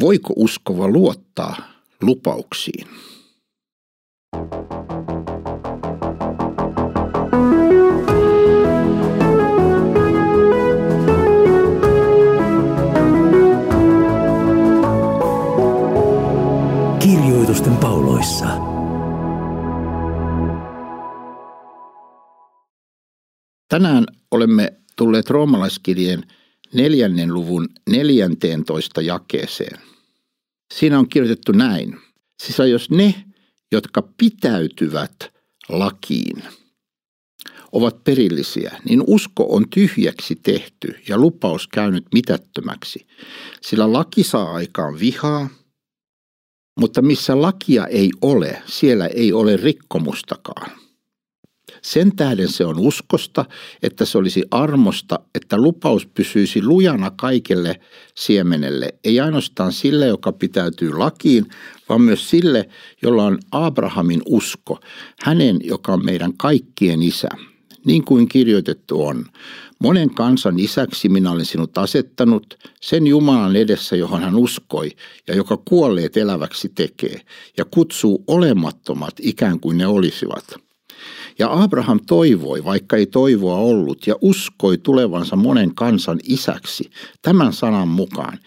Voiko 0.00 0.32
uskova 0.36 0.88
luottaa 0.88 1.56
lupauksiin? 2.02 2.86
Kirjoitusten 16.98 17.76
pauloissa. 17.76 18.46
Tänään 23.68 24.06
olemme 24.30 24.72
tulleet 24.96 25.30
roomalaiskirjeen 25.30 26.22
neljännen 26.72 27.34
luvun 27.34 27.68
14 27.90 29.00
jakeeseen. 29.00 29.78
Siinä 30.74 30.98
on 30.98 31.08
kirjoitettu 31.08 31.52
näin. 31.52 31.98
Siis 32.42 32.70
jos 32.70 32.90
ne, 32.90 33.14
jotka 33.72 34.02
pitäytyvät 34.02 35.32
lakiin, 35.68 36.42
ovat 37.72 38.04
perillisiä, 38.04 38.80
niin 38.88 39.02
usko 39.06 39.46
on 39.48 39.68
tyhjäksi 39.70 40.36
tehty 40.36 40.94
ja 41.08 41.18
lupaus 41.18 41.68
käynyt 41.68 42.04
mitättömäksi. 42.14 43.06
Sillä 43.62 43.92
laki 43.92 44.22
saa 44.22 44.52
aikaan 44.52 45.00
vihaa, 45.00 45.48
mutta 46.80 47.02
missä 47.02 47.42
lakia 47.42 47.86
ei 47.86 48.10
ole, 48.22 48.62
siellä 48.66 49.06
ei 49.06 49.32
ole 49.32 49.56
rikkomustakaan. 49.56 50.87
Sen 51.82 52.16
tähden 52.16 52.48
se 52.48 52.64
on 52.64 52.78
uskosta, 52.78 53.44
että 53.82 54.04
se 54.04 54.18
olisi 54.18 54.44
armosta, 54.50 55.20
että 55.34 55.56
lupaus 55.56 56.06
pysyisi 56.06 56.62
lujana 56.62 57.10
kaikelle 57.10 57.80
siemenelle, 58.14 58.94
ei 59.04 59.20
ainoastaan 59.20 59.72
sille, 59.72 60.06
joka 60.06 60.32
pitäytyy 60.32 60.98
lakiin, 60.98 61.46
vaan 61.88 62.02
myös 62.02 62.30
sille, 62.30 62.68
jolla 63.02 63.24
on 63.24 63.38
Abrahamin 63.50 64.22
usko, 64.26 64.80
hänen, 65.22 65.58
joka 65.64 65.92
on 65.92 66.04
meidän 66.04 66.32
kaikkien 66.36 67.02
isä. 67.02 67.28
Niin 67.84 68.04
kuin 68.04 68.28
kirjoitettu 68.28 69.06
on, 69.06 69.24
monen 69.78 70.14
kansan 70.14 70.58
isäksi 70.58 71.08
minä 71.08 71.30
olen 71.30 71.44
sinut 71.44 71.78
asettanut, 71.78 72.58
sen 72.80 73.06
Jumalan 73.06 73.56
edessä, 73.56 73.96
johon 73.96 74.22
hän 74.22 74.36
uskoi 74.36 74.90
ja 75.28 75.36
joka 75.36 75.56
kuolleet 75.64 76.16
eläväksi 76.16 76.68
tekee, 76.74 77.20
ja 77.56 77.64
kutsuu 77.64 78.24
olemattomat 78.26 79.14
ikään 79.20 79.60
kuin 79.60 79.78
ne 79.78 79.86
olisivat– 79.86 80.44
ja 81.38 81.62
Abraham 81.62 82.00
toivoi, 82.06 82.64
vaikka 82.64 82.96
ei 82.96 83.06
toivoa 83.06 83.56
ollut, 83.56 84.06
ja 84.06 84.14
uskoi 84.20 84.78
tulevansa 84.78 85.36
monen 85.36 85.74
kansan 85.74 86.18
isäksi 86.24 86.90
tämän 87.22 87.52
sanan 87.52 87.88
mukaan. 87.88 88.38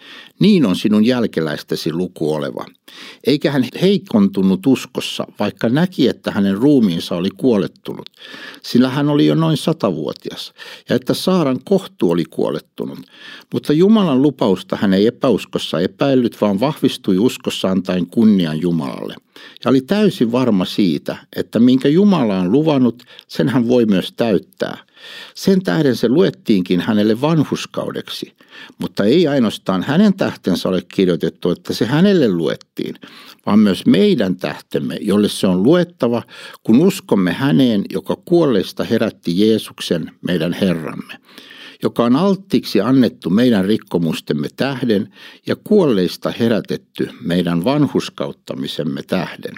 Niin 0.42 0.66
on 0.66 0.76
sinun 0.76 1.06
jälkeläistäsi 1.06 1.92
luku 1.92 2.34
oleva. 2.34 2.64
Eikä 3.26 3.50
hän 3.50 3.64
heikontunut 3.82 4.66
uskossa, 4.66 5.26
vaikka 5.38 5.68
näki, 5.68 6.08
että 6.08 6.30
hänen 6.30 6.56
ruumiinsa 6.56 7.14
oli 7.14 7.28
kuolettunut, 7.36 8.10
sillä 8.62 8.88
hän 8.88 9.08
oli 9.08 9.26
jo 9.26 9.34
noin 9.34 9.56
satavuotias, 9.56 10.52
ja 10.88 10.96
että 10.96 11.14
Saaran 11.14 11.60
kohtu 11.64 12.10
oli 12.10 12.24
kuolettunut. 12.24 12.98
Mutta 13.52 13.72
Jumalan 13.72 14.22
lupausta 14.22 14.76
hän 14.76 14.94
ei 14.94 15.06
epäuskossa 15.06 15.80
epäillyt, 15.80 16.40
vaan 16.40 16.60
vahvistui 16.60 17.18
uskossa 17.18 17.68
antaen 17.68 18.06
kunnian 18.06 18.60
Jumalalle. 18.60 19.14
Ja 19.64 19.70
oli 19.70 19.80
täysin 19.80 20.32
varma 20.32 20.64
siitä, 20.64 21.16
että 21.36 21.58
minkä 21.58 21.88
Jumala 21.88 22.38
on 22.38 22.52
luvannut, 22.52 23.02
sen 23.28 23.48
hän 23.48 23.68
voi 23.68 23.86
myös 23.86 24.12
täyttää– 24.16 24.78
sen 25.34 25.62
tähden 25.62 25.96
se 25.96 26.08
luettiinkin 26.08 26.80
hänelle 26.80 27.20
vanhuskaudeksi, 27.20 28.32
mutta 28.78 29.04
ei 29.04 29.28
ainoastaan 29.28 29.82
hänen 29.82 30.14
tähtensä 30.14 30.68
ole 30.68 30.82
kirjoitettu, 30.94 31.50
että 31.50 31.72
se 31.72 31.86
hänelle 31.86 32.28
luettiin, 32.28 32.94
vaan 33.46 33.58
myös 33.58 33.86
meidän 33.86 34.36
tähtemme, 34.36 34.96
jolle 35.00 35.28
se 35.28 35.46
on 35.46 35.62
luettava, 35.62 36.22
kun 36.62 36.80
uskomme 36.80 37.32
häneen, 37.32 37.84
joka 37.92 38.16
kuolleista 38.24 38.84
herätti 38.84 39.40
Jeesuksen, 39.40 40.10
meidän 40.20 40.52
Herramme 40.52 41.18
joka 41.82 42.04
on 42.04 42.16
alttiiksi 42.16 42.80
annettu 42.80 43.30
meidän 43.30 43.64
rikkomustemme 43.64 44.48
tähden 44.56 45.12
ja 45.46 45.56
kuolleista 45.56 46.32
herätetty 46.38 47.10
meidän 47.20 47.64
vanhuskauttamisemme 47.64 49.02
tähden. 49.02 49.54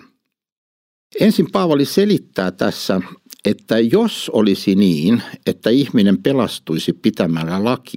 Ensin 1.20 1.50
Paavali 1.52 1.84
selittää 1.84 2.50
tässä 2.50 3.00
että 3.44 3.78
jos 3.78 4.30
olisi 4.34 4.74
niin, 4.74 5.22
että 5.46 5.70
ihminen 5.70 6.22
pelastuisi 6.22 6.92
pitämällä 6.92 7.64
laki, 7.64 7.96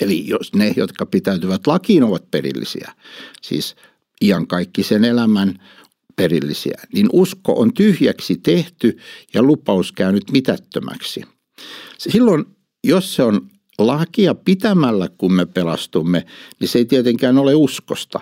eli 0.00 0.28
jos 0.28 0.54
ne, 0.54 0.72
jotka 0.76 1.06
pitäytyvät 1.06 1.66
lakiin, 1.66 2.04
ovat 2.04 2.30
perillisiä, 2.30 2.92
siis 3.42 3.76
iankaikkisen 4.22 5.04
elämän 5.04 5.58
perillisiä, 6.16 6.82
niin 6.94 7.08
usko 7.12 7.52
on 7.60 7.74
tyhjäksi 7.74 8.36
tehty 8.36 8.98
ja 9.34 9.42
lupaus 9.42 9.92
käynyt 9.92 10.30
mitättömäksi. 10.30 11.22
Silloin, 11.98 12.44
jos 12.84 13.14
se 13.14 13.22
on 13.22 13.50
lakia 13.78 14.34
pitämällä, 14.34 15.08
kun 15.18 15.32
me 15.32 15.46
pelastumme, 15.46 16.26
niin 16.60 16.68
se 16.68 16.78
ei 16.78 16.84
tietenkään 16.84 17.38
ole 17.38 17.54
uskosta. 17.54 18.20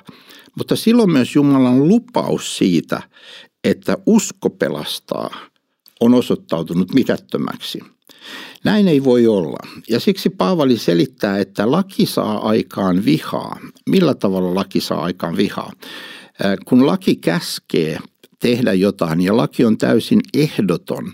Mutta 0.58 0.76
silloin 0.76 1.10
myös 1.10 1.34
Jumalan 1.34 1.88
lupaus 1.88 2.56
siitä, 2.56 3.02
että 3.64 3.98
usko 4.06 4.50
pelastaa– 4.50 5.30
on 6.00 6.14
osoittautunut 6.14 6.94
mitättömäksi. 6.94 7.80
Näin 8.64 8.88
ei 8.88 9.04
voi 9.04 9.26
olla. 9.26 9.58
Ja 9.88 10.00
siksi 10.00 10.30
Paavali 10.30 10.78
selittää, 10.78 11.38
että 11.38 11.70
laki 11.70 12.06
saa 12.06 12.48
aikaan 12.48 13.04
vihaa. 13.04 13.58
Millä 13.90 14.14
tavalla 14.14 14.54
laki 14.54 14.80
saa 14.80 15.02
aikaan 15.04 15.36
vihaa? 15.36 15.72
Kun 16.64 16.86
laki 16.86 17.16
käskee 17.16 17.98
tehdä 18.38 18.72
jotain 18.72 19.20
ja 19.20 19.36
laki 19.36 19.64
on 19.64 19.78
täysin 19.78 20.20
ehdoton, 20.34 21.12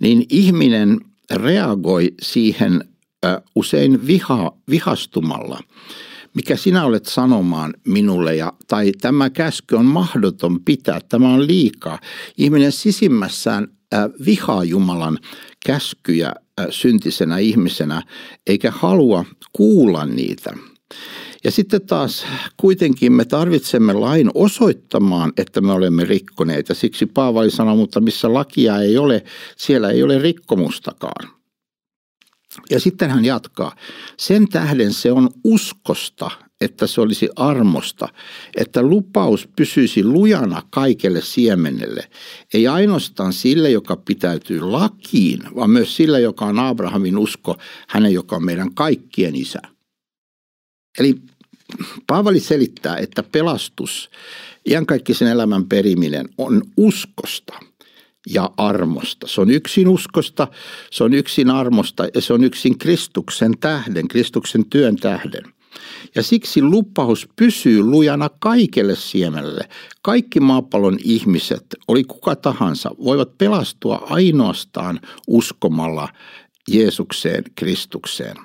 niin 0.00 0.26
ihminen 0.28 1.00
reagoi 1.34 2.14
siihen 2.22 2.84
usein 3.54 4.06
viha, 4.06 4.52
vihastumalla. 4.70 5.60
Mikä 6.34 6.56
sinä 6.56 6.84
olet 6.84 7.06
sanomaan 7.06 7.74
minulle 7.86 8.36
ja, 8.36 8.52
tai 8.68 8.92
tämä 9.00 9.30
käsky 9.30 9.76
on 9.76 9.84
mahdoton 9.84 10.60
pitää, 10.64 11.00
tämä 11.08 11.34
on 11.34 11.46
liikaa. 11.46 11.98
Ihminen 12.36 12.72
sisimmässään 12.72 13.68
vihaa 14.26 14.64
Jumalan 14.64 15.18
käskyjä 15.66 16.32
syntisenä 16.70 17.38
ihmisenä, 17.38 18.02
eikä 18.46 18.70
halua 18.70 19.24
kuulla 19.52 20.06
niitä. 20.06 20.52
Ja 21.44 21.50
sitten 21.50 21.86
taas 21.86 22.26
kuitenkin 22.56 23.12
me 23.12 23.24
tarvitsemme 23.24 23.92
lain 23.92 24.30
osoittamaan, 24.34 25.32
että 25.36 25.60
me 25.60 25.72
olemme 25.72 26.04
rikkoneet. 26.04 26.68
Ja 26.68 26.74
siksi 26.74 27.06
Paavali 27.06 27.50
sanoo, 27.50 27.76
mutta 27.76 28.00
missä 28.00 28.34
lakia 28.34 28.78
ei 28.78 28.98
ole, 28.98 29.24
siellä 29.56 29.90
ei 29.90 30.02
ole 30.02 30.18
rikkomustakaan. 30.18 31.30
Ja 32.70 32.80
sitten 32.80 33.10
hän 33.10 33.24
jatkaa. 33.24 33.76
Sen 34.16 34.48
tähden 34.48 34.92
se 34.92 35.12
on 35.12 35.30
uskosta, 35.44 36.30
että 36.60 36.86
se 36.86 37.00
olisi 37.00 37.28
armosta, 37.36 38.08
että 38.56 38.82
lupaus 38.82 39.48
pysyisi 39.56 40.04
lujana 40.04 40.62
kaikelle 40.70 41.20
siemenelle, 41.20 42.10
ei 42.54 42.66
ainoastaan 42.66 43.32
sille, 43.32 43.70
joka 43.70 43.96
pitäytyy 43.96 44.60
lakiin, 44.60 45.40
vaan 45.56 45.70
myös 45.70 45.96
sille, 45.96 46.20
joka 46.20 46.44
on 46.44 46.58
Abrahamin 46.58 47.18
usko, 47.18 47.56
hänen, 47.88 48.14
joka 48.14 48.36
on 48.36 48.44
meidän 48.44 48.74
kaikkien 48.74 49.36
isä. 49.36 49.58
Eli 50.98 51.14
Paavali 52.06 52.40
selittää, 52.40 52.96
että 52.96 53.22
pelastus, 53.22 54.10
iankaikkisen 54.68 55.28
elämän 55.28 55.64
periminen 55.64 56.28
on 56.38 56.62
uskosta 56.76 57.54
ja 58.30 58.50
armosta. 58.56 59.26
Se 59.26 59.40
on 59.40 59.50
yksin 59.50 59.88
uskosta, 59.88 60.48
se 60.90 61.04
on 61.04 61.14
yksin 61.14 61.50
armosta 61.50 62.08
ja 62.14 62.20
se 62.20 62.32
on 62.32 62.44
yksin 62.44 62.78
Kristuksen 62.78 63.52
tähden, 63.60 64.08
Kristuksen 64.08 64.64
työn 64.70 64.96
tähden. 64.96 65.55
Ja 66.14 66.22
siksi 66.22 66.62
lupaus 66.62 67.28
pysyy 67.36 67.82
lujana 67.82 68.30
kaikelle 68.38 68.96
siemelle. 68.96 69.68
Kaikki 70.02 70.40
maapallon 70.40 70.98
ihmiset, 71.04 71.66
oli 71.88 72.04
kuka 72.04 72.36
tahansa, 72.36 72.90
voivat 73.04 73.38
pelastua 73.38 74.06
ainoastaan 74.10 75.00
uskomalla 75.26 76.08
Jeesukseen, 76.68 77.44
Kristukseen. 77.54 78.36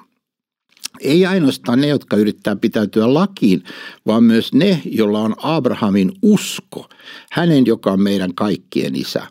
Ei 0.99 1.25
ainoastaan 1.25 1.81
ne, 1.81 1.87
jotka 1.87 2.17
yrittää 2.17 2.55
pitäytyä 2.55 3.13
lakiin, 3.13 3.63
vaan 4.05 4.23
myös 4.23 4.53
ne, 4.53 4.81
joilla 4.85 5.19
on 5.19 5.35
Abrahamin 5.37 6.11
usko, 6.21 6.89
hänen, 7.31 7.65
joka 7.65 7.91
on 7.91 8.01
meidän 8.01 8.35
kaikkien 8.35 8.95
isä. 8.95 9.27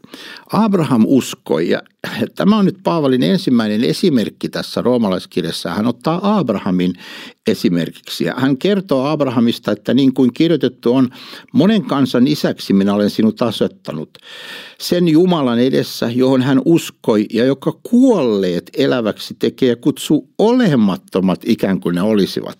Abraham 0.53 1.05
uskoi, 1.07 1.69
ja 1.69 1.83
tämä 2.35 2.59
on 2.59 2.65
nyt 2.65 2.79
Paavalin 2.83 3.23
ensimmäinen 3.23 3.85
esimerkki 3.85 4.49
tässä 4.49 4.83
roomalaiskirjassa. 4.83 5.71
Hän 5.71 5.87
ottaa 5.87 6.39
Abrahamin 6.39 6.93
esimerkiksi. 7.51 8.25
Hän 8.37 8.59
kertoo 8.59 9.07
Abrahamista, 9.07 9.73
että 9.73 9.95
niin 9.95 10.15
kuin 10.15 10.33
kirjoitettu 10.33 10.95
on, 10.95 11.09
monen 11.53 11.83
kansan 11.83 12.27
isäksi 12.27 12.73
minä 12.73 12.95
olen 12.95 13.11
sinut 13.11 13.43
asettanut. 13.43 14.19
Sen 14.79 15.09
Jumalan 15.09 15.59
edessä, 15.59 16.11
johon 16.15 16.43
hän 16.43 16.61
uskoi 16.65 17.27
ja 17.33 17.45
joka 17.45 17.73
kuolleet 17.83 18.71
eläväksi 18.77 19.37
tekee 19.39 19.69
ja 19.69 19.77
kutsuu 19.77 20.29
olemattomat 20.39 21.41
ikään 21.47 21.81
kuin 21.81 21.95
ne 21.95 22.03
olisivat. 22.03 22.59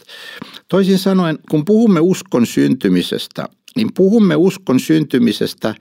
Toisin 0.69 0.99
sanoen, 0.99 1.39
kun 1.51 1.65
puhumme 1.65 2.01
uskon 2.01 2.47
syntymisestä, 2.47 3.49
niin 3.77 3.89
puhumme 3.95 4.37
uskon 4.37 4.81
syntymisestä 4.81 5.75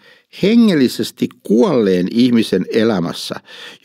hengellisesti 0.43 1.29
kuolleen 1.43 2.07
ihmisen 2.11 2.65
elämässä, 2.73 3.35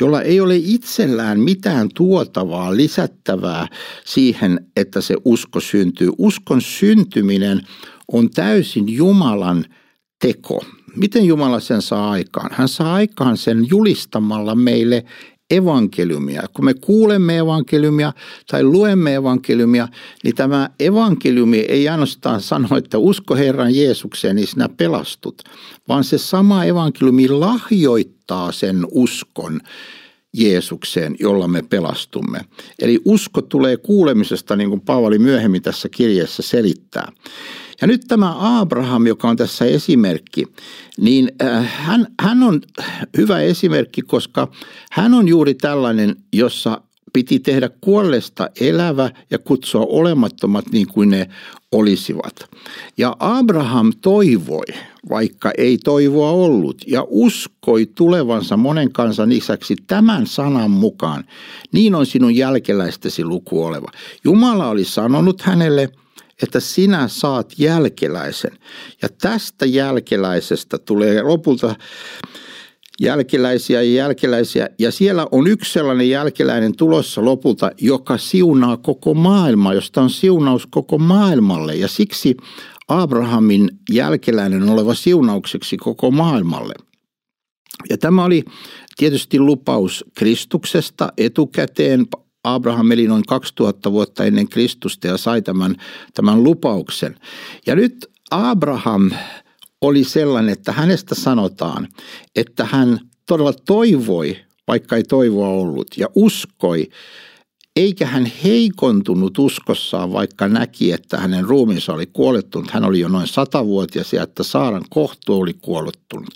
jolla 0.01 0.23
ei 0.23 0.41
ole 0.41 0.57
itsellään 0.57 1.41
mitään 1.41 1.89
tuotavaa, 1.95 2.77
lisättävää 2.77 3.69
siihen, 4.05 4.67
että 4.77 5.01
se 5.01 5.17
usko 5.25 5.61
syntyy. 5.61 6.11
Uskon 6.19 6.61
syntyminen 6.61 7.61
on 8.13 8.31
täysin 8.31 8.89
Jumalan 8.89 9.65
teko. 10.21 10.65
Miten 10.97 11.25
Jumala 11.25 11.61
sen 11.61 11.83
saa 11.83 12.11
aikaan? 12.11 12.51
Hän 12.53 12.69
saa 12.69 12.95
aikaan 12.95 13.37
sen 13.37 13.67
julistamalla 13.71 14.55
meille 14.55 15.05
evankeliumia. 15.51 16.43
Kun 16.53 16.65
me 16.65 16.75
kuulemme 16.75 17.39
evankeliumia 17.39 18.13
tai 18.51 18.63
luemme 18.63 19.15
evankeliumia, 19.15 19.89
niin 20.25 20.35
tämä 20.35 20.71
evankeliumi 20.81 21.59
ei 21.59 21.89
ainoastaan 21.89 22.41
sano, 22.41 22.77
että 22.77 22.99
usko 22.99 23.35
Herran 23.37 23.75
Jeesukseen, 23.75 24.37
niin 24.37 24.49
sinä 24.49 24.69
pelastut, 24.69 25.43
vaan 25.89 26.05
se 26.05 26.19
sama 26.19 26.65
evankeliumi 26.65 27.29
lahjoittaa 27.29 28.53
sen 28.53 28.87
uskon 28.91 29.61
Jeesukseen, 30.33 31.17
jolla 31.21 31.49
me 31.49 31.63
pelastumme. 31.63 32.41
Eli 32.79 33.01
usko 33.05 33.43
tulee 33.43 33.77
kuulemisesta, 33.77 34.57
niin 34.57 34.69
kuin 34.69 34.81
Paavali 34.81 35.19
myöhemmin 35.19 35.63
tässä 35.63 35.89
kirjassa 35.89 36.43
selittää. 36.43 37.13
Ja 37.81 37.87
nyt 37.87 38.01
tämä 38.09 38.61
Abraham, 38.61 39.07
joka 39.07 39.29
on 39.29 39.37
tässä 39.37 39.65
esimerkki, 39.65 40.45
niin 40.99 41.33
äh, 41.43 41.73
hän, 41.77 42.07
hän 42.21 42.43
on 42.43 42.61
hyvä 43.17 43.41
esimerkki, 43.41 44.03
koska 44.03 44.49
hän 44.93 45.15
on 45.15 45.29
juuri 45.29 45.55
tällainen, 45.55 46.17
jossa 46.33 46.81
piti 47.13 47.39
tehdä 47.39 47.71
kuolleesta 47.81 48.49
elävä 48.61 49.11
ja 49.31 49.39
kutsua 49.39 49.87
olemattomat 49.89 50.65
niin 50.73 50.87
kuin 50.87 51.11
ne 51.11 51.29
olisivat. 51.73 52.49
Ja 52.99 53.17
Abraham 53.19 53.93
toivoi, 54.01 54.65
vaikka 55.11 55.51
ei 55.59 55.79
toivoa 55.79 56.31
ollut, 56.31 56.83
ja 56.87 57.07
uskoi 57.09 57.87
tulevansa 57.87 58.57
monen 58.57 58.93
kansan 58.93 59.33
isäksi 59.33 59.77
tämän 59.87 60.27
sanan 60.27 60.71
mukaan. 60.71 61.25
Niin 61.73 61.95
on 61.95 62.07
sinun 62.07 62.37
jälkeläistesi 62.37 63.25
luku 63.25 63.65
oleva. 63.65 63.89
Jumala 64.25 64.69
oli 64.69 64.85
sanonut 64.85 65.43
hänelle– 65.43 65.89
että 66.43 66.61
sinä 66.61 67.09
saat 67.09 67.53
jälkeläisen. 67.59 68.59
Ja 69.03 69.09
tästä 69.21 69.67
jälkeläisestä 69.67 70.79
tulee 70.79 71.23
lopulta 71.23 71.75
jälkeläisiä 73.01 73.83
ja 73.83 73.95
jälkeläisiä. 73.95 74.69
Ja 74.79 74.93
siellä 74.93 75.27
on 75.31 75.47
yksi 75.47 75.73
sellainen 75.73 76.11
jälkeläinen 76.11 76.77
tulossa 76.77 77.25
lopulta, 77.25 77.71
joka 77.81 78.19
siunaa 78.19 78.77
koko 78.77 79.15
maailmaa, 79.15 79.75
josta 79.75 80.01
on 80.01 80.11
siunaus 80.11 80.67
koko 80.67 80.99
maailmalle. 80.99 81.75
Ja 81.75 81.89
siksi 81.89 82.37
Abrahamin 82.89 83.71
jälkeläinen 83.93 84.69
oleva 84.69 84.95
siunaukseksi 84.95 85.77
koko 85.77 86.11
maailmalle. 86.11 86.75
Ja 87.91 87.99
tämä 87.99 88.25
oli 88.25 88.45
tietysti 88.97 89.39
lupaus 89.39 90.05
Kristuksesta 90.15 91.13
etukäteen 91.19 92.07
Abraham 92.45 92.93
eli 92.93 93.07
noin 93.07 93.23
2000 93.29 93.93
vuotta 93.93 94.25
ennen 94.25 94.49
Kristusta 94.49 95.07
ja 95.07 95.17
sai 95.17 95.43
tämän, 95.43 95.77
tämän 96.15 96.45
lupauksen. 96.45 97.17
Ja 97.67 97.75
nyt 97.75 98.11
Abraham 98.31 99.11
oli 99.81 100.05
sellainen, 100.05 100.53
että 100.53 100.73
hänestä 100.73 101.15
sanotaan, 101.15 101.89
että 102.37 102.65
hän 102.65 103.01
todella 103.27 103.53
toivoi, 103.53 104.37
vaikka 104.69 104.97
ei 104.97 105.03
toivoa 105.05 105.49
ollut, 105.49 105.89
ja 105.97 106.09
uskoi 106.15 106.89
eikä 107.77 108.07
hän 108.07 108.33
heikontunut 108.45 109.39
uskossaan, 109.39 110.13
vaikka 110.13 110.49
näki, 110.49 110.93
että 110.93 111.19
hänen 111.19 111.45
ruumiinsa 111.45 111.93
oli 111.93 112.07
kuolettunut. 112.07 112.71
Hän 112.71 112.85
oli 112.85 113.01
jo 113.01 113.09
noin 113.09 113.27
satavuotias 113.27 114.13
ja 114.13 114.23
että 114.23 114.43
Saaran 114.43 114.85
kohtu 114.91 115.41
oli 115.41 115.55
kuolettunut. 115.55 116.29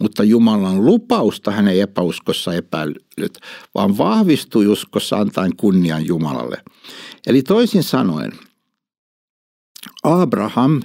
Mutta 0.00 0.24
Jumalan 0.24 0.84
lupausta 0.84 1.50
hän 1.50 1.68
ei 1.68 1.80
epäuskossa 1.80 2.54
epäillyt, 2.54 3.38
vaan 3.74 3.98
vahvistui 3.98 4.66
uskossa 4.66 5.16
antaen 5.16 5.56
kunnian 5.56 6.06
Jumalalle. 6.06 6.62
Eli 7.26 7.42
toisin 7.42 7.82
sanoen, 7.82 8.32
Abraham 10.02 10.80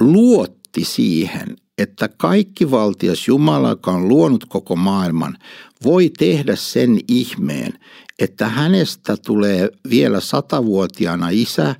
luotti 0.00 0.84
siihen, 0.84 1.56
että 1.78 2.08
kaikki 2.08 2.70
valtias 2.70 3.28
Jumala, 3.28 3.68
joka 3.68 3.90
on 3.90 4.08
luonut 4.08 4.44
koko 4.44 4.76
maailman, 4.76 5.38
voi 5.84 6.10
tehdä 6.18 6.56
sen 6.56 6.98
ihmeen, 7.08 7.72
että 8.22 8.48
hänestä 8.48 9.16
tulee 9.16 9.68
vielä 9.90 10.20
satavuotiaana 10.20 11.28
isä 11.30 11.74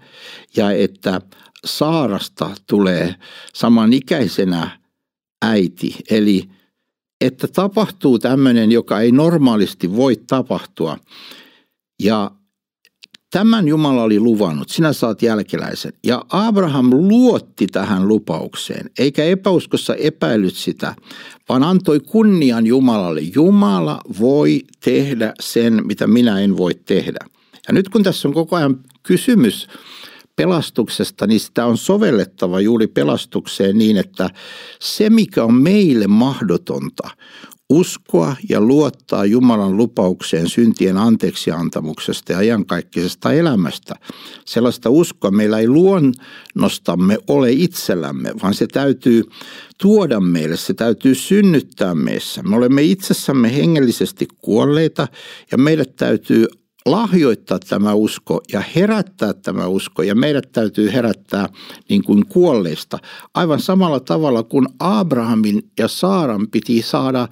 ja 0.56 0.70
että 0.70 1.20
Saarasta 1.64 2.50
tulee 2.66 3.14
samanikäisenä 3.54 4.78
äiti. 5.44 5.96
Eli 6.10 6.48
että 7.20 7.48
tapahtuu 7.48 8.18
tämmöinen, 8.18 8.72
joka 8.72 9.00
ei 9.00 9.12
normaalisti 9.12 9.96
voi 9.96 10.16
tapahtua. 10.16 10.98
Ja 12.02 12.30
Tämän 13.32 13.68
Jumala 13.68 14.02
oli 14.02 14.20
luvannut, 14.20 14.68
sinä 14.68 14.92
saat 14.92 15.22
jälkeläisen. 15.22 15.92
Ja 16.04 16.24
Abraham 16.28 16.90
luotti 16.90 17.66
tähän 17.66 18.08
lupaukseen, 18.08 18.90
eikä 18.98 19.24
epäuskossa 19.24 19.94
epäillyt 19.94 20.54
sitä, 20.54 20.94
vaan 21.48 21.62
antoi 21.62 22.00
kunnian 22.00 22.66
Jumalalle. 22.66 23.20
Jumala 23.34 24.00
voi 24.20 24.60
tehdä 24.84 25.32
sen, 25.40 25.86
mitä 25.86 26.06
minä 26.06 26.40
en 26.40 26.56
voi 26.56 26.74
tehdä. 26.74 27.18
Ja 27.68 27.74
nyt 27.74 27.88
kun 27.88 28.02
tässä 28.02 28.28
on 28.28 28.34
koko 28.34 28.56
ajan 28.56 28.80
kysymys 29.02 29.68
pelastuksesta, 30.36 31.26
niin 31.26 31.40
sitä 31.40 31.66
on 31.66 31.78
sovellettava 31.78 32.60
juuri 32.60 32.86
pelastukseen 32.86 33.78
niin, 33.78 33.96
että 33.96 34.30
se 34.80 35.10
mikä 35.10 35.44
on 35.44 35.54
meille 35.54 36.06
mahdotonta, 36.06 37.08
uskoa 37.72 38.36
ja 38.48 38.60
luottaa 38.60 39.24
Jumalan 39.24 39.76
lupaukseen 39.76 40.48
syntien 40.48 40.96
anteeksiantamuksesta 40.96 42.32
ja 42.32 42.38
ajankaikkeisesta 42.38 43.32
elämästä. 43.32 43.94
Sellaista 44.44 44.90
uskoa 44.90 45.30
meillä 45.30 45.58
ei 45.58 45.68
luonnostamme 45.68 47.18
ole 47.26 47.52
itsellämme, 47.52 48.32
vaan 48.42 48.54
se 48.54 48.66
täytyy 48.66 49.22
tuoda 49.78 50.20
meille, 50.20 50.56
se 50.56 50.74
täytyy 50.74 51.14
synnyttää 51.14 51.94
meissä. 51.94 52.42
Me 52.42 52.56
olemme 52.56 52.82
itsessämme 52.82 53.56
hengellisesti 53.56 54.28
kuolleita 54.38 55.08
ja 55.50 55.58
meidät 55.58 55.96
täytyy 55.96 56.46
lahjoittaa 56.86 57.58
tämä 57.58 57.94
usko 57.94 58.40
ja 58.52 58.62
herättää 58.76 59.34
tämä 59.34 59.66
usko. 59.66 60.02
Ja 60.02 60.14
meidät 60.14 60.52
täytyy 60.52 60.92
herättää 60.92 61.48
niin 61.88 62.04
kuin 62.04 62.26
kuolleista. 62.26 62.98
Aivan 63.34 63.60
samalla 63.60 64.00
tavalla 64.00 64.42
kuin 64.42 64.66
Abrahamin 64.78 65.70
ja 65.78 65.88
Saaran 65.88 66.48
piti 66.48 66.82
saada 66.82 67.28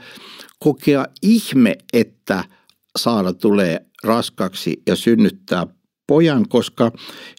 kokea 0.59 1.07
ihme, 1.23 1.77
että 1.93 2.45
Saara 2.99 3.33
tulee 3.33 3.87
raskaksi 4.05 4.83
ja 4.87 4.97
synnyttää 4.97 5.67
pojan, 6.07 6.49
koska 6.49 6.93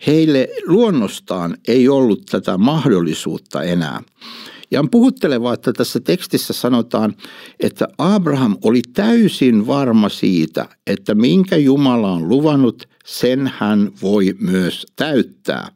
heille 0.07 0.49
luonnostaan 0.65 1.57
ei 1.67 1.89
ollut 1.89 2.25
tätä 2.25 2.57
mahdollisuutta 2.57 3.63
enää. 3.63 4.01
Ja 4.71 4.79
on 4.79 4.89
puhuttelevaa, 4.89 5.53
että 5.53 5.73
tässä 5.73 5.99
tekstissä 5.99 6.53
sanotaan, 6.53 7.15
että 7.59 7.87
Abraham 7.97 8.57
oli 8.63 8.81
täysin 8.93 9.67
varma 9.67 10.09
siitä, 10.09 10.69
että 10.87 11.15
minkä 11.15 11.57
Jumala 11.57 12.11
on 12.11 12.29
luvannut, 12.29 12.89
sen 13.05 13.51
hän 13.57 13.91
voi 14.01 14.35
myös 14.39 14.85
täyttää. 14.95 15.67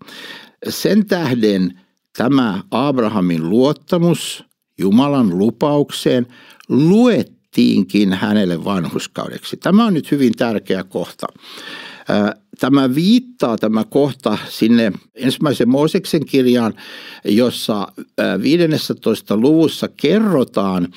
Sen 0.70 1.06
tähden 1.06 1.80
tämä 2.18 2.64
Abrahamin 2.72 3.50
luottamus 3.50 4.44
Jumalan 4.78 5.38
lupaukseen 5.38 6.28
luettiinkin 6.70 8.14
hänelle 8.14 8.64
vanhuskaudeksi. 8.64 9.58
Tämä 9.58 9.86
on 9.86 9.94
nyt 9.94 10.12
hyvin 10.12 10.34
tärkeä 10.34 10.84
kohta. 10.84 11.28
Tämä 12.60 12.96
viittaa 12.96 13.58
tämä 13.58 13.84
kohta 13.84 14.38
sinne 14.50 14.92
ensimmäisen 15.16 15.70
Mooseksen 15.70 16.26
kirjaan, 16.26 16.74
jossa 17.26 17.88
15. 18.42 19.38
luvussa 19.38 19.88
kerrotaan, 19.88 20.88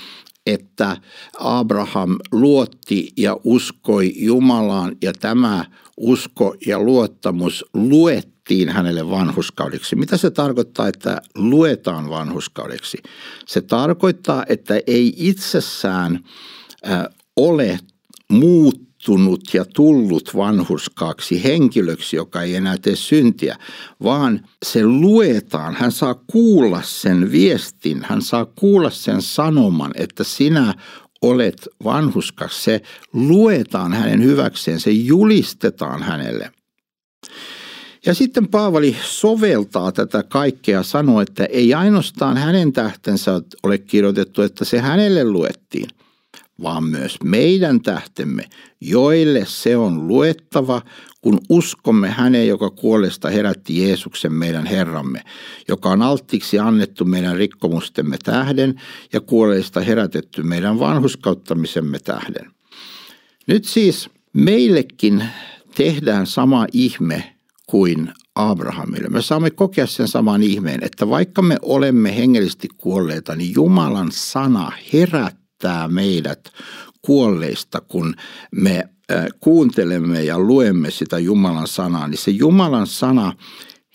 että 0.46 0.96
Abraham 1.38 2.16
luotti 2.32 3.12
ja 3.16 3.36
uskoi 3.44 4.12
Jumalaan 4.16 4.96
ja 5.02 5.12
tämä 5.12 5.64
usko 5.96 6.54
ja 6.66 6.80
luottamus 6.82 7.64
luettiin 7.74 8.68
hänelle 8.68 9.10
vanhuskaudeksi. 9.10 9.96
Mitä 9.96 10.16
se 10.16 10.30
tarkoittaa, 10.30 10.88
että 10.88 11.22
luetaan 11.34 12.10
vanhuskaudeksi? 12.10 12.98
Se 13.46 13.60
tarkoittaa, 13.60 14.44
että 14.48 14.80
ei 14.86 15.14
itsessään 15.16 16.24
ole 17.36 17.78
muut 18.32 18.87
muuttunut 19.06 19.54
ja 19.54 19.64
tullut 19.74 20.30
vanhurskaaksi 20.36 21.44
henkilöksi, 21.44 22.16
joka 22.16 22.42
ei 22.42 22.54
enää 22.54 22.76
tee 22.78 22.96
syntiä, 22.96 23.56
vaan 24.02 24.40
se 24.64 24.86
luetaan. 24.86 25.74
Hän 25.74 25.92
saa 25.92 26.14
kuulla 26.14 26.82
sen 26.82 27.32
viestin, 27.32 28.04
hän 28.04 28.22
saa 28.22 28.44
kuulla 28.44 28.90
sen 28.90 29.22
sanoman, 29.22 29.90
että 29.94 30.24
sinä 30.24 30.74
olet 31.22 31.68
vanhuskas. 31.84 32.64
Se 32.64 32.82
luetaan 33.12 33.92
hänen 33.92 34.22
hyväkseen, 34.22 34.80
se 34.80 34.90
julistetaan 34.90 36.02
hänelle. 36.02 36.50
Ja 38.06 38.14
sitten 38.14 38.48
Paavali 38.48 38.96
soveltaa 39.02 39.92
tätä 39.92 40.22
kaikkea 40.22 40.82
sanoa, 40.82 41.22
että 41.22 41.44
ei 41.44 41.74
ainoastaan 41.74 42.36
hänen 42.36 42.72
tähtensä 42.72 43.40
ole 43.62 43.78
kirjoitettu, 43.78 44.42
että 44.42 44.64
se 44.64 44.78
hänelle 44.78 45.24
luettiin, 45.24 45.88
vaan 46.62 46.84
myös 46.84 47.16
meidän 47.24 47.80
tähtemme, 47.80 48.44
joille 48.80 49.44
se 49.46 49.76
on 49.76 50.08
luettava, 50.08 50.82
kun 51.20 51.40
uskomme 51.48 52.10
häneen, 52.10 52.48
joka 52.48 52.70
kuolesta 52.70 53.30
herätti 53.30 53.82
Jeesuksen 53.82 54.32
meidän 54.32 54.66
Herramme, 54.66 55.22
joka 55.68 55.88
on 55.88 56.02
alttiiksi 56.02 56.58
annettu 56.58 57.04
meidän 57.04 57.36
rikkomustemme 57.36 58.16
tähden 58.24 58.80
ja 59.12 59.20
kuolleista 59.20 59.80
herätetty 59.80 60.42
meidän 60.42 60.78
vanhuskauttamisemme 60.78 61.98
tähden. 61.98 62.50
Nyt 63.46 63.64
siis 63.64 64.10
meillekin 64.32 65.24
tehdään 65.74 66.26
sama 66.26 66.66
ihme 66.72 67.34
kuin 67.66 68.12
Abrahamille. 68.34 69.08
Me 69.08 69.22
saamme 69.22 69.50
kokea 69.50 69.86
sen 69.86 70.08
saman 70.08 70.42
ihmeen, 70.42 70.84
että 70.84 71.08
vaikka 71.08 71.42
me 71.42 71.56
olemme 71.62 72.16
hengellisesti 72.16 72.68
kuolleita, 72.76 73.36
niin 73.36 73.54
Jumalan 73.54 74.12
sana 74.12 74.72
herättää 74.92 75.37
meidät 75.88 76.52
kuolleista, 77.02 77.80
kun 77.80 78.14
me 78.50 78.88
kuuntelemme 79.40 80.24
ja 80.24 80.38
luemme 80.38 80.90
sitä 80.90 81.18
Jumalan 81.18 81.68
sanaa, 81.68 82.08
niin 82.08 82.18
se 82.18 82.30
Jumalan 82.30 82.86
sana 82.86 83.32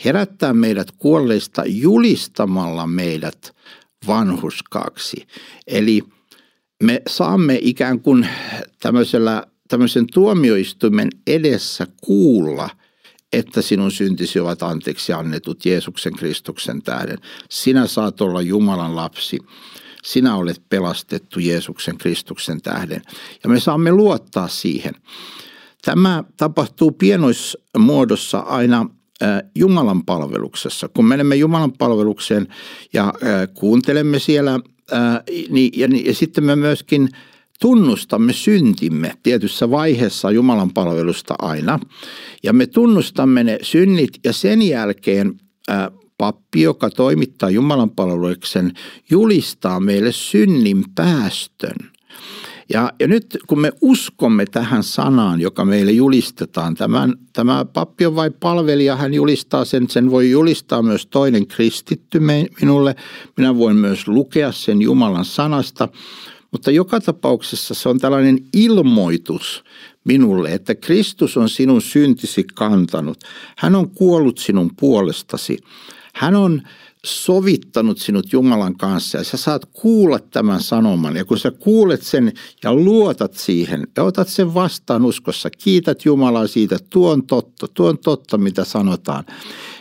herättää 0.05 0.53
meidät 0.53 0.91
kuolleista 0.91 1.63
julistamalla 1.65 2.88
meidät 2.88 3.55
vanhuskaaksi. 4.08 5.27
Eli 5.67 6.01
me 6.84 7.01
saamme 7.08 7.60
ikään 7.62 8.00
kuin 8.00 8.27
tämmöisellä, 8.79 9.43
tämmöisen 9.67 10.08
tuomioistuimen 10.13 11.10
edessä 11.27 11.88
kuulla, 12.01 12.70
että 13.34 13.62
sinun 13.62 13.91
syntisi 13.91 14.39
ovat 14.39 14.63
anteeksi 14.63 15.13
annetut 15.13 15.65
Jeesuksen 15.65 16.13
Kristuksen 16.13 16.82
tähden. 16.82 17.17
Sinä 17.50 17.88
saat 17.88 18.22
olla 18.22 18.41
Jumalan 18.41 18.96
lapsi 18.96 19.39
sinä 20.05 20.36
olet 20.36 20.62
pelastettu 20.69 21.39
Jeesuksen 21.39 21.98
Kristuksen 21.98 22.62
tähden. 22.62 23.01
Ja 23.43 23.50
me 23.50 23.60
saamme 23.60 23.91
luottaa 23.91 24.48
siihen. 24.48 24.93
Tämä 25.81 26.24
tapahtuu 26.38 26.91
pienoismuodossa 26.91 28.39
aina 28.39 28.89
Jumalan 29.55 30.05
palveluksessa. 30.05 30.88
Kun 30.88 31.05
menemme 31.05 31.36
Jumalan 31.36 31.72
palvelukseen 31.72 32.48
ja 32.93 33.13
kuuntelemme 33.53 34.19
siellä, 34.19 34.60
niin, 35.50 35.72
ja, 35.79 35.88
ja 36.05 36.13
sitten 36.13 36.43
me 36.43 36.55
myöskin 36.55 37.10
tunnustamme 37.62 38.33
syntimme 38.33 39.13
tietyssä 39.24 39.72
vaiheessa 39.72 40.31
Jumalan 40.31 40.74
palvelusta 40.74 41.36
aina. 41.39 41.79
Ja 42.43 42.53
me 42.53 42.67
tunnustamme 42.67 43.43
ne 43.43 43.60
synnit 43.62 44.19
ja 44.24 44.33
sen 44.33 44.62
jälkeen 44.62 45.39
pappi, 46.17 46.62
joka 46.62 46.89
toimittaa 46.89 47.50
Jumalan 47.50 47.89
palveluksen, 47.89 48.74
julistaa 49.10 49.79
meille 49.79 50.12
synnin 50.12 50.84
päästön. 50.96 51.93
Ja, 52.74 52.91
ja 53.00 53.08
nyt 53.08 53.38
kun 53.48 53.60
me 53.60 53.72
uskomme 53.82 54.46
tähän 54.46 54.84
sanaan, 54.84 55.41
joka 55.41 55.65
meille 55.65 55.91
julistetaan, 55.91 56.75
tämän, 56.75 57.13
tämä 57.34 57.65
pappi 57.65 58.05
on 58.05 58.15
vain 58.15 58.34
palvelija, 58.34 58.96
hän 58.96 59.13
julistaa 59.13 59.65
sen, 59.65 59.89
sen 59.89 60.12
voi 60.12 60.32
julistaa 60.32 60.82
myös 60.82 61.05
toinen 61.05 61.48
kristitty 61.48 62.20
minulle. 62.62 62.96
Minä 63.38 63.58
voin 63.58 63.75
myös 63.75 64.08
lukea 64.08 64.51
sen 64.51 64.82
Jumalan 64.82 65.25
sanasta, 65.25 65.89
mutta 66.51 66.72
joka 66.72 67.01
tapauksessa 67.01 67.74
se 67.74 67.89
on 67.89 68.00
tällainen 68.00 68.39
ilmoitus 68.53 69.63
minulle, 70.03 70.53
että 70.53 70.75
Kristus 70.75 71.38
on 71.38 71.50
sinun 71.50 71.82
syntisi 71.82 72.43
kantanut. 72.53 73.17
Hän 73.58 73.75
on 73.75 73.89
kuollut 73.89 74.38
sinun 74.38 74.72
puolestasi. 74.79 75.58
Hän 76.15 76.36
on 76.36 76.62
sovittanut 77.05 77.98
sinut 77.98 78.34
Jumalan 78.34 78.77
kanssa 78.77 79.17
ja 79.17 79.24
sä 79.24 79.38
saat 79.38 79.65
kuulla 79.65 80.20
tämän 80.20 80.62
sanoman. 80.62 81.15
Ja 81.15 81.25
kun 81.25 81.38
sä 81.38 81.51
kuulet 81.51 82.01
sen 82.01 82.34
ja 82.63 82.74
luotat 82.74 83.34
siihen 83.34 83.88
ja 83.98 84.03
otat 84.03 84.27
sen 84.27 84.53
vastaan 84.53 85.05
uskossa, 85.05 85.50
kiität 85.50 86.05
Jumalaa 86.05 86.48
siitä, 86.48 86.77
tuon 86.89 87.27
totta, 87.27 87.67
tuon 87.67 87.98
totta 87.98 88.38
mitä 88.38 88.63
sanotaan, 88.63 89.24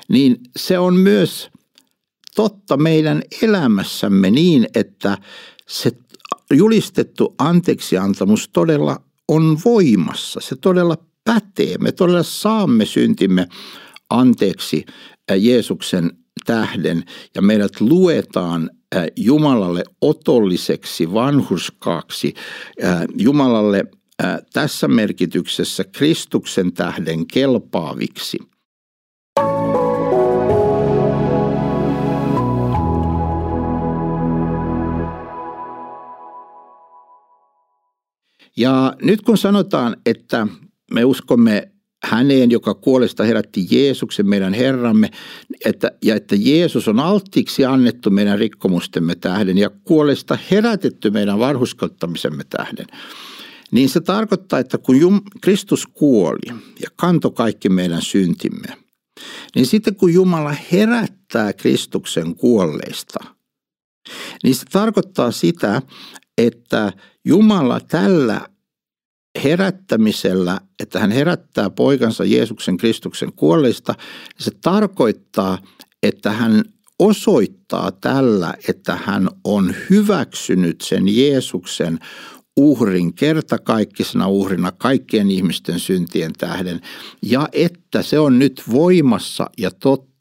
niin 0.09 0.37
se 0.57 0.79
on 0.79 0.97
myös 0.97 1.51
totta 2.35 2.77
meidän 2.77 3.23
elämässämme 3.43 4.31
niin, 4.31 4.67
että 4.75 5.19
se 5.69 5.93
julistettu 6.53 7.35
anteeksiantamus 7.39 8.49
todella 8.49 9.03
on 9.29 9.59
voimassa. 9.65 10.41
Se 10.41 10.57
todella 10.57 10.97
pätee. 11.25 11.79
Me 11.79 11.93
todella 11.93 12.23
saamme 12.23 12.87
syntimme 12.87 13.49
anteeksi 14.11 14.87
Jeesuksen 15.39 16.11
tähden 16.47 17.05
ja 17.35 17.43
meidät 17.43 17.81
luetaan 17.81 18.71
Jumalalle 19.17 19.85
otolliseksi 20.01 21.13
vanhuskaaksi, 21.13 22.35
Jumalalle 23.19 23.85
tässä 24.53 24.89
merkityksessä 24.89 25.85
Kristuksen 25.85 26.73
tähden 26.73 27.27
kelpaaviksi. 27.27 28.39
Ja 38.57 38.95
nyt 39.03 39.23
kun 39.23 39.39
sanotaan, 39.39 39.97
että 40.07 40.47
me 40.91 41.05
uskomme 41.05 41.72
häneen, 42.05 42.51
joka 42.51 42.75
kuolesta 42.75 43.25
herätti 43.25 43.67
Jeesuksen 43.71 44.29
meidän 44.29 44.55
Herramme, 44.55 45.11
että, 45.65 45.93
ja 46.03 46.15
että 46.15 46.37
Jeesus 46.39 46.89
on 46.89 47.01
alttiiksi 47.01 47.65
annettu 47.65 48.11
meidän 48.11 48.39
rikkomustemme 48.39 49.15
tähden 49.15 49.59
ja 49.59 49.71
kuolesta 49.71 50.39
herätetty 50.51 51.11
meidän 51.11 51.39
varhuskottamisemme 51.39 52.45
tähden. 52.51 52.87
Niin 53.71 53.89
se 53.89 54.01
tarkoittaa, 54.01 54.59
että 54.59 54.79
kun 54.79 55.01
Jum, 55.01 55.21
Kristus 55.41 55.87
kuoli 55.87 56.61
ja 56.81 56.89
kanto 56.97 57.31
kaikki 57.31 57.69
meidän 57.69 58.03
syntimme, 58.03 58.77
niin 59.55 59.67
sitten 59.67 59.95
kun 59.95 60.13
Jumala 60.13 60.55
herättää 60.73 61.53
Kristuksen 61.53 62.35
kuolleista, 62.35 63.25
niin 64.43 64.55
se 64.55 64.65
tarkoittaa 64.73 65.31
sitä, 65.31 65.83
että 66.39 66.93
Jumala 67.25 67.81
tällä 67.81 68.49
herättämisellä, 69.45 70.61
että 70.81 71.01
hän 71.01 71.11
herättää 71.11 71.71
poikansa 71.71 72.25
Jeesuksen 72.25 72.77
Kristuksen 72.77 73.33
kuolleista, 73.33 73.95
niin 73.99 74.45
se 74.45 74.51
tarkoittaa, 74.63 75.59
että 76.03 76.31
hän 76.33 76.65
osoittaa 76.99 77.93
tällä, 77.93 78.55
että 78.69 78.99
hän 79.05 79.29
on 79.45 79.75
hyväksynyt 79.91 80.81
sen 80.81 81.17
Jeesuksen 81.17 81.99
uhrin 82.57 83.15
kertakaikkisena 83.15 84.29
uhrina 84.29 84.73
kaikkien 84.73 85.31
ihmisten 85.31 85.81
syntien 85.81 86.33
tähden 86.39 86.81
ja 87.23 87.49
että 87.53 88.03
se 88.03 88.19
on 88.19 88.39
nyt 88.39 88.63
voimassa 88.71 89.51
ja 89.59 89.71
totta 89.71 90.12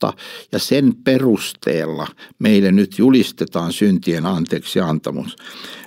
ja 0.51 0.60
sen 0.60 0.93
perusteella 1.03 2.08
meille 2.39 2.72
nyt 2.72 3.00
julistetaan 3.00 3.74
syntien 3.74 4.25
anteeksi 4.25 4.79
antamus. 4.79 5.36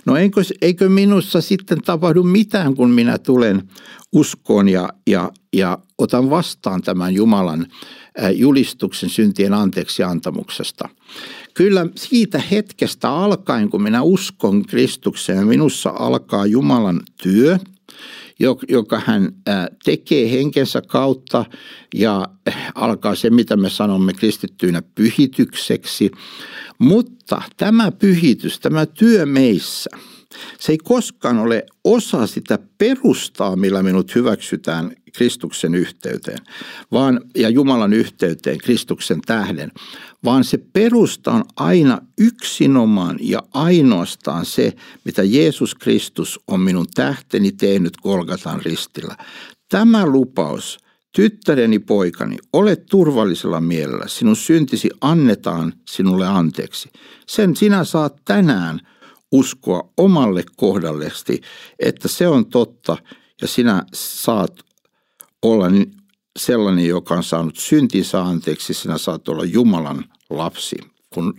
No 0.07 0.17
eikö, 0.17 0.41
eikö 0.63 0.89
minussa 0.89 1.41
sitten 1.41 1.83
tapahdu 1.83 2.23
mitään, 2.23 2.75
kun 2.75 2.91
minä 2.91 3.19
tulen 3.19 3.69
uskoon 4.13 4.69
ja, 4.69 4.89
ja, 5.07 5.33
ja 5.53 5.79
otan 5.99 6.31
vastaan 6.31 6.83
tämän 6.83 7.15
Jumalan 7.15 7.67
julistuksen 8.35 9.11
syntien 9.11 9.55
anteeksi 9.55 10.03
antamuksesta. 10.03 10.89
Kyllä 11.55 11.87
siitä 11.97 12.43
hetkestä 12.51 13.11
alkaen, 13.11 13.71
kun 13.71 13.83
minä 13.83 14.03
uskon 14.03 14.63
Kristukseen, 14.67 15.47
minussa 15.47 15.93
alkaa 15.99 16.47
Jumalan 16.47 17.01
työ, 17.23 17.59
joka 18.69 19.03
hän 19.05 19.33
tekee 19.85 20.31
henkensä 20.31 20.83
kautta 20.89 21.45
ja 21.95 22.29
alkaa 22.75 23.15
se, 23.15 23.31
mitä 23.31 23.57
me 23.57 23.71
sanomme 23.71 24.13
kristittyinä 24.13 24.83
pyhitykseksi. 24.95 26.11
Mutta 26.79 27.43
tämä 27.57 27.93
pyhitys, 27.93 28.61
tämä 28.61 28.87
työ 28.87 29.27
meissä– 29.27 29.91
se 30.59 30.73
ei 30.73 30.79
koskaan 30.79 31.39
ole 31.39 31.67
osa 31.85 32.27
sitä 32.27 32.59
perustaa, 32.79 33.57
millä 33.57 33.83
minut 33.83 34.15
hyväksytään 34.15 34.93
Kristuksen 35.15 35.75
yhteyteen 35.75 36.39
vaan, 36.93 37.21
ja 37.37 37.49
Jumalan 37.49 37.93
yhteyteen 37.93 38.59
Kristuksen 38.59 39.21
tähden, 39.21 39.73
vaan 40.25 40.45
se 40.45 40.59
perusta 40.73 41.33
on 41.33 41.45
aina 41.57 41.99
yksinomaan 42.19 43.17
ja 43.21 43.43
ainoastaan 43.55 44.47
se, 44.47 44.73
mitä 45.05 45.23
Jeesus 45.23 45.75
Kristus 45.75 46.41
on 46.49 46.61
minun 46.61 46.87
tähteni 46.95 47.53
tehnyt 47.53 47.97
Golgatan 47.97 48.63
ristillä. 48.63 49.17
Tämä 49.69 50.07
lupaus, 50.07 50.79
tyttäreni 51.13 51.79
poikani, 51.79 52.37
ole 52.53 52.77
turvallisella 52.77 53.61
mielellä, 53.61 54.09
sinun 54.09 54.37
syntisi 54.37 54.91
annetaan 55.01 55.73
sinulle 55.89 56.27
anteeksi. 56.27 56.91
Sen 57.27 57.57
sinä 57.57 57.85
saat 57.85 58.17
tänään– 58.25 58.81
uskoa 59.35 59.89
omalle 59.97 60.45
kohdallesti, 60.57 61.41
että 61.79 62.09
se 62.09 62.29
on 62.29 62.47
totta 62.47 62.97
ja 63.41 63.49
sinä 63.49 63.85
saat 63.95 64.65
olla 65.45 65.67
sellainen, 66.39 66.87
joka 66.87 67.15
on 67.15 67.25
saanut 67.25 67.57
syntinsä 67.57 68.23
anteeksi, 68.23 68.75
sinä 68.75 68.99
saat 68.99 69.29
olla 69.29 69.45
Jumalan 69.45 70.05
lapsi. 70.31 70.77
Kun 71.15 71.35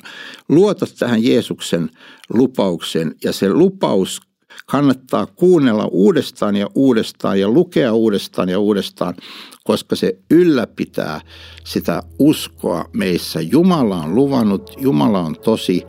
luotat 0.49 0.89
tähän 0.99 1.23
Jeesuksen 1.23 1.89
lupauksen 2.33 3.15
ja 3.23 3.33
se 3.33 3.53
lupaus 3.53 4.21
kannattaa 4.65 5.25
kuunnella 5.25 5.85
uudestaan 5.91 6.55
ja 6.55 6.67
uudestaan 6.75 7.39
ja 7.39 7.49
lukea 7.49 7.93
uudestaan 7.93 8.49
ja 8.49 8.59
uudestaan, 8.59 9.15
koska 9.63 9.95
se 9.95 10.19
ylläpitää 10.31 11.21
sitä 11.63 12.03
uskoa 12.19 12.85
meissä. 12.93 13.41
Jumala 13.41 13.97
on 13.97 14.15
luvannut, 14.15 14.71
Jumala 14.77 15.19
on 15.19 15.35
tosi. 15.43 15.83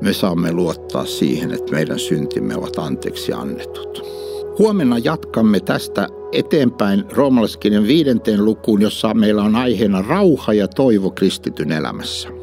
Me 0.00 0.12
saamme 0.12 0.52
luottaa 0.52 1.06
siihen, 1.06 1.52
että 1.52 1.72
meidän 1.72 1.98
syntimme 1.98 2.56
ovat 2.56 2.78
anteeksi 2.78 3.32
annetut. 3.32 4.17
Huomenna 4.58 4.98
jatkamme 4.98 5.60
tästä 5.60 6.08
eteenpäin 6.32 7.04
roomalaiskirjan 7.12 7.86
viidenteen 7.86 8.44
lukuun, 8.44 8.82
jossa 8.82 9.14
meillä 9.14 9.42
on 9.42 9.56
aiheena 9.56 10.02
rauha 10.02 10.52
ja 10.52 10.68
toivo 10.68 11.10
kristityn 11.10 11.72
elämässä. 11.72 12.37